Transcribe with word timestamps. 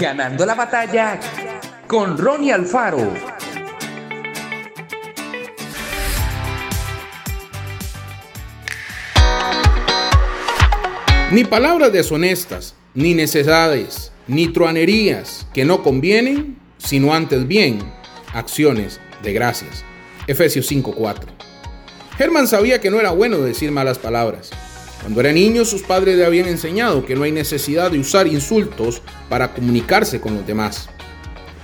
Ganando 0.00 0.46
la 0.46 0.54
batalla 0.54 1.20
con 1.86 2.16
Ronnie 2.16 2.54
Alfaro. 2.54 3.12
Ni 11.30 11.44
palabras 11.44 11.92
deshonestas, 11.92 12.74
ni 12.94 13.12
necesidades, 13.12 14.10
ni 14.26 14.48
truanerías 14.48 15.46
que 15.52 15.66
no 15.66 15.82
convienen, 15.82 16.56
sino 16.78 17.12
antes 17.12 17.46
bien 17.46 17.80
acciones 18.32 19.02
de 19.22 19.34
gracias. 19.34 19.84
Efesios 20.26 20.66
5:4. 20.66 21.28
Herman 22.18 22.48
sabía 22.48 22.80
que 22.80 22.90
no 22.90 22.98
era 22.98 23.10
bueno 23.10 23.36
decir 23.36 23.70
malas 23.70 23.98
palabras. 23.98 24.50
Cuando 25.00 25.20
era 25.20 25.32
niño 25.32 25.64
sus 25.64 25.82
padres 25.82 26.16
le 26.16 26.24
habían 26.24 26.48
enseñado 26.48 27.04
que 27.06 27.14
no 27.14 27.22
hay 27.22 27.32
necesidad 27.32 27.90
de 27.90 27.98
usar 27.98 28.26
insultos 28.26 29.02
para 29.28 29.52
comunicarse 29.52 30.20
con 30.20 30.34
los 30.34 30.46
demás. 30.46 30.88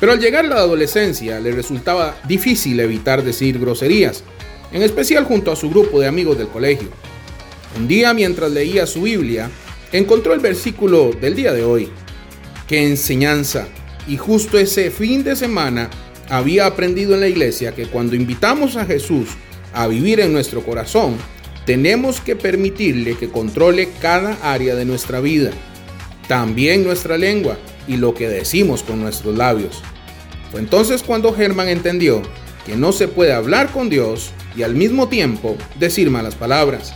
Pero 0.00 0.12
al 0.12 0.20
llegar 0.20 0.44
a 0.44 0.48
la 0.48 0.56
adolescencia 0.56 1.40
le 1.40 1.52
resultaba 1.52 2.16
difícil 2.26 2.80
evitar 2.80 3.22
decir 3.22 3.58
groserías, 3.58 4.24
en 4.72 4.82
especial 4.82 5.24
junto 5.24 5.52
a 5.52 5.56
su 5.56 5.70
grupo 5.70 6.00
de 6.00 6.06
amigos 6.06 6.38
del 6.38 6.48
colegio. 6.48 6.88
Un 7.76 7.88
día 7.88 8.14
mientras 8.14 8.50
leía 8.50 8.86
su 8.86 9.02
Biblia, 9.02 9.50
encontró 9.92 10.34
el 10.34 10.40
versículo 10.40 11.12
del 11.12 11.34
día 11.34 11.52
de 11.52 11.64
hoy. 11.64 11.90
¡Qué 12.66 12.86
enseñanza! 12.86 13.68
Y 14.08 14.16
justo 14.16 14.58
ese 14.58 14.90
fin 14.90 15.24
de 15.24 15.36
semana 15.36 15.90
había 16.28 16.66
aprendido 16.66 17.14
en 17.14 17.20
la 17.20 17.28
iglesia 17.28 17.74
que 17.74 17.86
cuando 17.86 18.16
invitamos 18.16 18.76
a 18.76 18.86
Jesús 18.86 19.28
a 19.72 19.86
vivir 19.86 20.20
en 20.20 20.32
nuestro 20.32 20.62
corazón, 20.62 21.16
tenemos 21.66 22.20
que 22.20 22.36
permitirle 22.36 23.16
que 23.16 23.28
controle 23.28 23.88
cada 24.00 24.38
área 24.40 24.76
de 24.76 24.84
nuestra 24.84 25.20
vida, 25.20 25.50
también 26.28 26.84
nuestra 26.84 27.18
lengua 27.18 27.58
y 27.88 27.96
lo 27.96 28.14
que 28.14 28.28
decimos 28.28 28.84
con 28.84 29.00
nuestros 29.00 29.36
labios. 29.36 29.82
Fue 30.52 30.60
entonces 30.60 31.02
cuando 31.02 31.34
Germán 31.34 31.68
entendió 31.68 32.22
que 32.64 32.76
no 32.76 32.92
se 32.92 33.08
puede 33.08 33.32
hablar 33.32 33.72
con 33.72 33.90
Dios 33.90 34.30
y 34.56 34.62
al 34.62 34.74
mismo 34.74 35.08
tiempo 35.08 35.56
decir 35.78 36.08
malas 36.08 36.36
palabras 36.36 36.94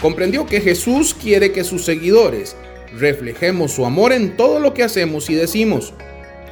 comprendió 0.00 0.46
que 0.46 0.60
Jesús 0.60 1.14
quiere 1.14 1.50
que 1.52 1.64
sus 1.64 1.84
seguidores 1.84 2.56
reflejemos 2.96 3.72
su 3.72 3.84
amor 3.84 4.12
en 4.12 4.36
todo 4.36 4.60
lo 4.60 4.74
que 4.74 4.84
hacemos 4.84 5.28
y 5.30 5.34
decimos. 5.34 5.92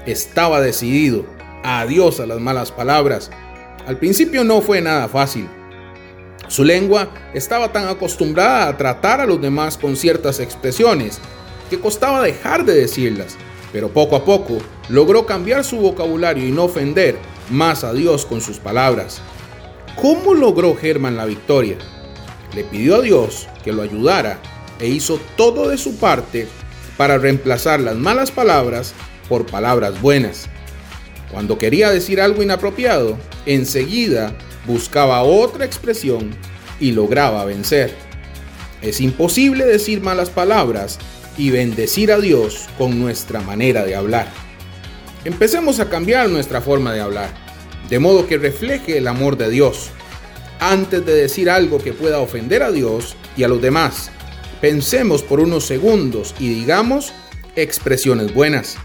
Estaba 0.06 0.60
decidido. 0.60 1.26
Adiós 1.62 2.18
a 2.18 2.26
las 2.26 2.40
malas 2.40 2.72
palabras. 2.72 3.30
Al 3.86 3.98
principio 3.98 4.42
no 4.42 4.62
fue 4.62 4.80
nada 4.80 5.08
fácil. 5.08 5.48
Su 6.52 6.64
lengua 6.64 7.08
estaba 7.32 7.72
tan 7.72 7.88
acostumbrada 7.88 8.68
a 8.68 8.76
tratar 8.76 9.22
a 9.22 9.26
los 9.26 9.40
demás 9.40 9.78
con 9.78 9.96
ciertas 9.96 10.38
expresiones 10.38 11.18
que 11.70 11.80
costaba 11.80 12.22
dejar 12.22 12.66
de 12.66 12.74
decirlas, 12.74 13.36
pero 13.72 13.88
poco 13.88 14.16
a 14.16 14.26
poco 14.26 14.58
logró 14.90 15.24
cambiar 15.24 15.64
su 15.64 15.78
vocabulario 15.78 16.46
y 16.46 16.52
no 16.52 16.64
ofender 16.64 17.16
más 17.48 17.84
a 17.84 17.94
Dios 17.94 18.26
con 18.26 18.42
sus 18.42 18.58
palabras. 18.58 19.22
¿Cómo 19.96 20.34
logró 20.34 20.76
Germán 20.76 21.16
la 21.16 21.24
victoria? 21.24 21.78
le 22.54 22.64
pidió 22.64 22.96
a 22.96 23.00
Dios 23.00 23.48
que 23.64 23.72
lo 23.72 23.80
ayudara 23.80 24.38
e 24.78 24.88
hizo 24.88 25.18
todo 25.38 25.70
de 25.70 25.78
su 25.78 25.96
parte 25.96 26.48
para 26.98 27.16
reemplazar 27.16 27.80
las 27.80 27.96
malas 27.96 28.30
palabras 28.30 28.92
por 29.26 29.46
palabras 29.46 30.02
buenas. 30.02 30.50
Cuando 31.30 31.56
quería 31.56 31.88
decir 31.88 32.20
algo 32.20 32.42
inapropiado, 32.42 33.16
enseguida 33.46 34.34
buscaba 34.66 35.22
otra 35.22 35.64
expresión 35.64 36.30
y 36.80 36.92
lograba 36.92 37.44
vencer. 37.44 37.94
Es 38.80 39.00
imposible 39.00 39.64
decir 39.64 40.00
malas 40.00 40.30
palabras 40.30 40.98
y 41.36 41.50
bendecir 41.50 42.12
a 42.12 42.18
Dios 42.18 42.68
con 42.78 42.98
nuestra 42.98 43.40
manera 43.40 43.84
de 43.84 43.94
hablar. 43.94 44.28
Empecemos 45.24 45.78
a 45.78 45.88
cambiar 45.88 46.28
nuestra 46.28 46.60
forma 46.60 46.92
de 46.92 47.00
hablar, 47.00 47.30
de 47.88 47.98
modo 47.98 48.26
que 48.26 48.38
refleje 48.38 48.98
el 48.98 49.06
amor 49.06 49.36
de 49.36 49.50
Dios 49.50 49.90
antes 50.58 51.04
de 51.06 51.14
decir 51.14 51.48
algo 51.48 51.78
que 51.78 51.92
pueda 51.92 52.20
ofender 52.20 52.62
a 52.62 52.70
Dios 52.72 53.16
y 53.36 53.44
a 53.44 53.48
los 53.48 53.62
demás. 53.62 54.10
Pensemos 54.60 55.22
por 55.22 55.40
unos 55.40 55.64
segundos 55.64 56.34
y 56.38 56.48
digamos 56.48 57.12
expresiones 57.56 58.32
buenas. 58.32 58.76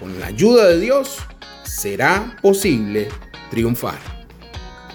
Con 0.00 0.18
la 0.20 0.26
ayuda 0.26 0.68
de 0.68 0.80
Dios 0.80 1.18
será 1.64 2.36
posible 2.42 3.08
triunfar. 3.50 4.11